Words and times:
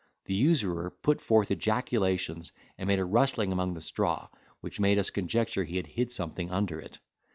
The 0.25 0.33
usurer 0.33 0.89
put 0.89 1.21
forth 1.21 1.51
ejaculations, 1.51 2.51
and 2.75 2.87
made 2.87 2.97
a 2.97 3.05
rustling 3.05 3.51
among 3.51 3.75
the 3.75 3.81
straw, 3.81 4.29
which 4.59 4.79
made 4.79 4.97
us 4.97 5.11
conjecture 5.11 5.63
he 5.63 5.77
had 5.77 5.85
hid 5.85 6.09
something 6.09 6.49
under 6.49 6.79
it. 6.79 6.97